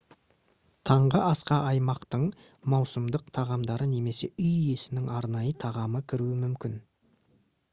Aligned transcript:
таңғы 0.89 1.19
асқа 1.25 1.57
аймақтың 1.73 2.23
маусымдық 2.75 3.27
тағамдары 3.39 3.89
немесе 3.93 4.31
үй 4.47 4.49
иесінің 4.63 5.13
арнайы 5.19 5.55
тағамы 5.65 6.03
кіруі 6.13 6.41
мүмкін 6.47 6.81